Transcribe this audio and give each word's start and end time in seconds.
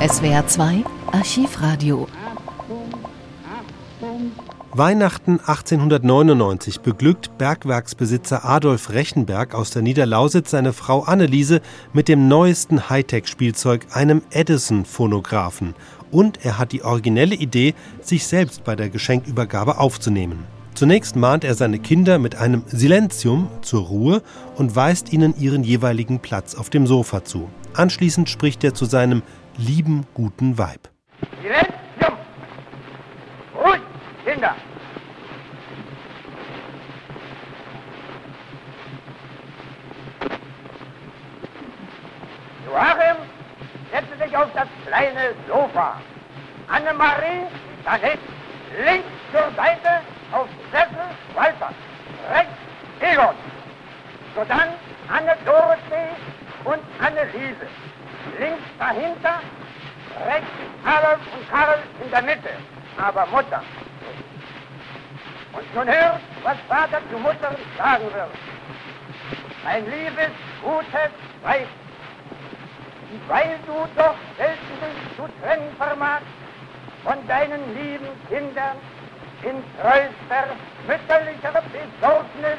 SWR 0.00 0.46
2 0.46 0.84
Archivradio. 1.10 2.06
Weihnachten 4.72 5.40
1899 5.40 6.82
beglückt 6.82 7.36
Bergwerksbesitzer 7.36 8.44
Adolf 8.44 8.90
Rechenberg 8.90 9.56
aus 9.56 9.72
der 9.72 9.82
Niederlausitz 9.82 10.52
seine 10.52 10.72
Frau 10.72 11.02
Anneliese 11.02 11.60
mit 11.92 12.06
dem 12.06 12.28
neuesten 12.28 12.88
Hightech-Spielzeug, 12.88 13.88
einem 13.92 14.22
Edison-Phonographen. 14.30 15.74
Und 16.12 16.44
er 16.44 16.58
hat 16.58 16.70
die 16.70 16.84
originelle 16.84 17.34
Idee, 17.34 17.74
sich 18.00 18.24
selbst 18.24 18.62
bei 18.62 18.76
der 18.76 18.90
Geschenkübergabe 18.90 19.78
aufzunehmen. 19.78 20.44
Zunächst 20.74 21.16
mahnt 21.16 21.42
er 21.42 21.56
seine 21.56 21.80
Kinder 21.80 22.20
mit 22.20 22.36
einem 22.36 22.62
Silenzium 22.68 23.48
zur 23.62 23.82
Ruhe 23.82 24.22
und 24.54 24.76
weist 24.76 25.12
ihnen 25.12 25.34
ihren 25.36 25.64
jeweiligen 25.64 26.20
Platz 26.20 26.54
auf 26.54 26.70
dem 26.70 26.86
Sofa 26.86 27.24
zu. 27.24 27.48
Anschließend 27.74 28.28
spricht 28.28 28.62
er 28.62 28.74
zu 28.74 28.84
seinem 28.84 29.22
lieben, 29.58 30.06
guten 30.14 30.56
Weib. 30.56 30.88
Ruhig, 33.54 33.80
Kinder! 34.24 34.54
Joachim, 42.66 43.16
setze 43.90 44.24
dich 44.24 44.36
auf 44.36 44.48
das 44.54 44.68
kleine 44.86 45.34
Sofa. 45.48 46.00
Annemarie, 46.68 47.46
daneben, 47.84 48.20
links 48.84 49.08
zur 49.32 49.50
Seite, 49.56 50.00
auf 50.32 50.48
Sessel, 50.70 51.08
Walter, 51.34 51.72
rechts, 52.30 52.52
Egon. 53.00 53.34
Sodann 54.34 54.68
Anne 55.08 55.36
Dorothee 55.44 56.14
und 56.64 56.80
Anneliese. 57.00 57.66
Links 58.38 58.62
dahinter, 58.78 59.40
rechts 60.26 60.48
Adolf 60.84 61.20
und 61.36 61.50
Karl 61.50 61.78
in 62.04 62.10
der 62.10 62.22
Mitte, 62.22 62.50
aber 62.96 63.26
Mutter. 63.26 63.62
Und 65.52 65.74
nun 65.74 65.88
hört, 65.88 66.20
was 66.42 66.56
Vater 66.68 67.00
zu 67.10 67.18
Mutter 67.18 67.54
sagen 67.76 68.04
wird. 68.12 68.30
Mein 69.64 69.84
liebes, 69.86 70.30
gutes 70.62 71.12
Weib, 71.42 71.68
weil 73.28 73.58
du 73.66 73.74
doch 73.96 74.14
selten 74.36 74.74
dich 74.80 75.16
zu 75.16 75.28
trennen 75.40 75.74
vermagst 75.76 76.26
von 77.04 77.26
deinen 77.26 77.74
lieben 77.74 78.08
Kindern 78.28 78.76
in 79.42 79.62
treuster, 79.80 80.54
mütterlicher 80.86 81.62
Besorgnis 81.72 82.58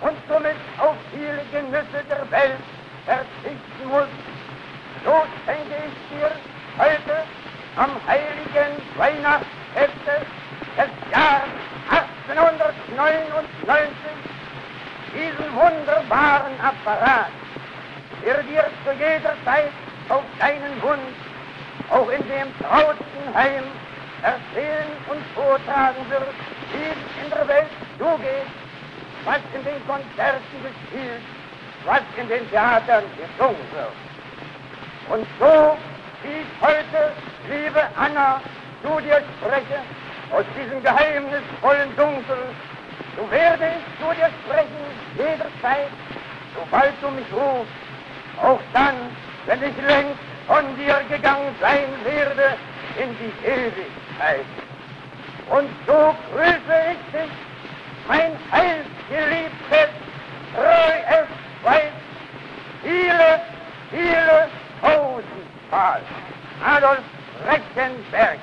und 0.00 0.16
somit 0.28 0.56
auf 0.78 0.96
viele 1.12 1.42
Genüsse 1.50 2.04
der 2.08 2.30
Welt 2.30 2.58
heiligen 8.38 8.76
Weihnachtsfeste 8.96 10.26
des 10.76 11.12
Jahres 11.12 11.48
1899 11.90 13.84
diesen 15.14 15.54
wunderbaren 15.54 16.60
Apparat, 16.60 17.30
der 18.24 18.42
dir 18.42 18.64
zu 18.84 18.92
jeder 18.92 19.34
Zeit 19.44 19.72
auf 20.08 20.22
deinen 20.38 20.82
Wunsch 20.82 21.16
auch 21.90 22.08
in 22.10 22.22
dem 22.28 22.48
trauten 22.58 23.34
Heim 23.34 23.64
erzählen 24.22 24.88
und 25.08 25.22
vortragen 25.34 26.04
wird, 26.10 26.28
wie 26.72 26.90
es 26.90 27.24
in 27.24 27.30
der 27.30 27.48
Welt 27.48 27.70
zugeht, 27.98 28.46
was 29.24 29.40
in 29.54 29.64
den 29.64 29.86
Konzerten 29.86 30.62
gespielt, 30.62 31.22
was 31.84 32.02
in 32.16 32.28
den 32.28 32.48
Theatern 32.50 33.04
gesungen 33.16 33.66
wird. 33.72 33.92
Und 35.08 35.26
so, 35.40 35.76
wie 36.22 36.40
ich 36.40 36.46
heute, 36.60 37.12
liebe 37.48 37.80
Anna, 37.98 38.40
zu 38.82 39.00
dir 39.00 39.20
spreche, 39.40 39.80
aus 40.30 40.44
diesem 40.56 40.82
geheimnisvollen 40.82 41.96
Dunkel, 41.96 42.38
so 43.16 43.30
werde 43.30 43.64
ich 43.64 43.84
zu 43.98 44.14
dir 44.14 44.30
sprechen, 44.44 44.84
jederzeit, 45.16 45.90
sobald 46.54 46.92
du 47.02 47.10
mich 47.10 47.26
rufst, 47.32 47.72
auch 48.40 48.60
dann, 48.72 48.94
wenn 49.46 49.62
ich 49.62 49.76
längst 49.84 50.20
von 50.46 50.64
dir 50.76 51.00
gegangen 51.10 51.52
sein 51.60 51.88
werde 52.04 52.56
in 53.02 53.16
die 53.18 53.46
Ewigkeit. 53.46 54.46
Und 55.50 55.68
so 55.86 56.14
grüße 56.32 56.76
ich 56.92 57.20
dich, 57.20 57.32
mein 58.06 58.32
heilgeliebtes, 58.52 59.90
treues 60.54 61.28
Weib, 61.64 61.92
viele, 62.82 63.40
viele 63.90 64.48
tausendmal. 64.80 66.00
Adolf 66.64 67.02
Rechenberg. 67.78 68.38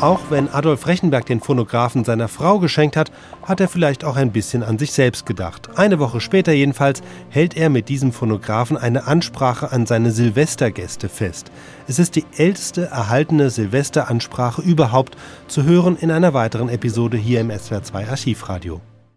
Auch 0.00 0.20
wenn 0.28 0.48
Adolf 0.48 0.86
Rechenberg 0.86 1.26
den 1.26 1.40
Phonographen 1.40 2.04
seiner 2.04 2.28
Frau 2.28 2.58
geschenkt 2.60 2.96
hat, 2.96 3.10
hat 3.42 3.60
er 3.60 3.68
vielleicht 3.68 4.04
auch 4.04 4.16
ein 4.16 4.32
bisschen 4.32 4.62
an 4.62 4.78
sich 4.78 4.92
selbst 4.92 5.26
gedacht. 5.26 5.70
Eine 5.76 5.98
Woche 5.98 6.20
später 6.20 6.52
jedenfalls 6.52 7.02
hält 7.30 7.56
er 7.56 7.68
mit 7.68 7.88
diesem 7.88 8.12
Phonographen 8.12 8.76
eine 8.76 9.06
Ansprache 9.06 9.72
an 9.72 9.86
seine 9.86 10.12
Silvestergäste 10.12 11.08
fest. 11.08 11.50
Es 11.88 11.98
ist 11.98 12.16
die 12.16 12.26
älteste 12.36 12.86
erhaltene 12.86 13.50
Silvesteransprache 13.50 14.62
überhaupt 14.62 15.16
zu 15.48 15.64
hören 15.64 15.96
in 15.96 16.10
einer 16.10 16.34
weiteren 16.34 16.68
Episode 16.68 17.16
hier 17.16 17.40
im 17.40 17.50
SWR2 17.50 18.08
Archivradio. 18.08 18.80